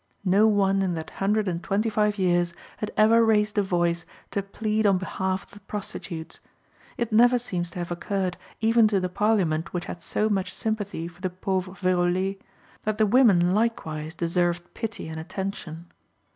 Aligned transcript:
No 0.25 0.47
one 0.47 0.81
in 0.81 0.95
that 0.95 1.11
hundred 1.11 1.47
and 1.47 1.61
twenty 1.61 1.87
five 1.91 2.17
years 2.17 2.55
had 2.77 2.89
ever 2.97 3.23
raised 3.23 3.55
a 3.59 3.61
voice 3.61 4.03
to 4.31 4.41
plead 4.41 4.87
on 4.87 4.97
behalf 4.97 5.43
of 5.43 5.51
the 5.51 5.59
prostitutes; 5.59 6.39
it 6.97 7.11
never 7.11 7.37
seems 7.37 7.69
to 7.69 7.77
have 7.77 7.91
occurred, 7.91 8.35
even 8.61 8.87
to 8.87 8.99
the 8.99 9.09
Parliament 9.09 9.73
which 9.73 9.85
had 9.85 10.01
so 10.01 10.27
much 10.27 10.55
sympathy 10.55 11.07
for 11.07 11.21
the 11.21 11.29
pauvres 11.29 11.77
vérolés, 11.81 12.39
that 12.81 12.97
the 12.97 13.05
women 13.05 13.53
likewise 13.53 14.15
deserved 14.15 14.73
pity 14.73 15.07
and 15.07 15.19
attention. 15.19 15.85